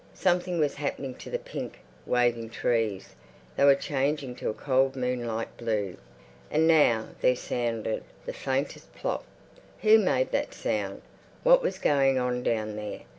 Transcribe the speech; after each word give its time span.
Something 0.15 0.57
was 0.57 0.73
happening 0.73 1.13
to 1.17 1.29
the 1.29 1.37
pink, 1.37 1.77
waving 2.07 2.49
trees; 2.49 3.13
they 3.55 3.63
were 3.65 3.75
changing 3.75 4.33
to 4.37 4.49
a 4.49 4.53
cold 4.55 4.95
moonlight 4.95 5.55
blue. 5.57 5.95
And 6.49 6.67
now 6.67 7.09
there 7.21 7.35
sounded 7.35 8.03
the 8.25 8.33
faintest 8.33 8.95
"plop." 8.95 9.23
Who 9.83 9.99
made 9.99 10.31
that 10.31 10.55
sound? 10.55 11.03
What 11.43 11.61
was 11.61 11.77
going 11.77 12.17
on 12.17 12.41
down 12.41 12.77
there? 12.77 13.01